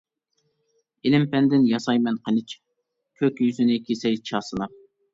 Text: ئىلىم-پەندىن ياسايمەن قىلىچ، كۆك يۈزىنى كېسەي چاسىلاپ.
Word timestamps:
ئىلىم-پەندىن 1.09 1.69
ياسايمەن 1.73 2.19
قىلىچ، 2.25 2.57
كۆك 3.23 3.47
يۈزىنى 3.49 3.81
كېسەي 3.89 4.23
چاسىلاپ. 4.33 4.79